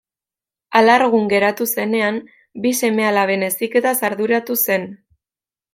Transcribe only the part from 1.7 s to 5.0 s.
zenean, bi seme-alaben heziketaz arduratu zen.